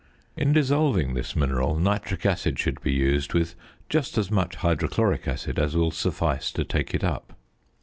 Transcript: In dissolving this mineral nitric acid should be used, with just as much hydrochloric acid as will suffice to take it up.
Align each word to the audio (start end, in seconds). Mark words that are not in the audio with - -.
In 0.35 0.51
dissolving 0.51 1.13
this 1.13 1.35
mineral 1.35 1.77
nitric 1.77 2.25
acid 2.25 2.57
should 2.57 2.81
be 2.81 2.91
used, 2.91 3.35
with 3.35 3.53
just 3.87 4.17
as 4.17 4.31
much 4.31 4.55
hydrochloric 4.55 5.27
acid 5.27 5.59
as 5.59 5.75
will 5.75 5.91
suffice 5.91 6.51
to 6.53 6.63
take 6.63 6.95
it 6.95 7.03
up. 7.03 7.33